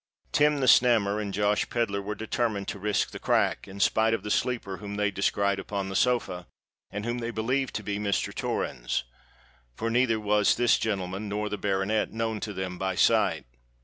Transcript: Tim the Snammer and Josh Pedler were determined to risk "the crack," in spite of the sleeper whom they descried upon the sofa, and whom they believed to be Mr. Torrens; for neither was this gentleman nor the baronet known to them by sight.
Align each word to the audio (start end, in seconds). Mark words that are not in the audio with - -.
Tim 0.31 0.61
the 0.61 0.65
Snammer 0.65 1.21
and 1.21 1.31
Josh 1.31 1.69
Pedler 1.69 2.01
were 2.01 2.15
determined 2.15 2.67
to 2.69 2.79
risk 2.79 3.11
"the 3.11 3.19
crack," 3.19 3.67
in 3.67 3.79
spite 3.79 4.15
of 4.15 4.23
the 4.23 4.31
sleeper 4.31 4.77
whom 4.77 4.95
they 4.95 5.11
descried 5.11 5.59
upon 5.59 5.89
the 5.89 5.95
sofa, 5.95 6.47
and 6.89 7.05
whom 7.05 7.19
they 7.19 7.29
believed 7.29 7.75
to 7.75 7.83
be 7.83 7.99
Mr. 7.99 8.33
Torrens; 8.33 9.03
for 9.75 9.91
neither 9.91 10.19
was 10.19 10.55
this 10.55 10.79
gentleman 10.79 11.29
nor 11.29 11.49
the 11.49 11.57
baronet 11.59 12.11
known 12.11 12.39
to 12.39 12.51
them 12.51 12.79
by 12.79 12.95
sight. 12.95 13.45